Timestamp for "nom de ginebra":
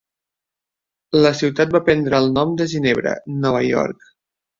2.39-3.13